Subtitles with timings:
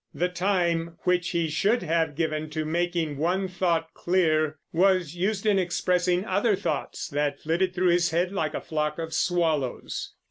[0.15, 5.59] The time which he should have given to making one thought clear was used in
[5.59, 10.13] expressing other thoughts that flitted through his head like a flock of swallows.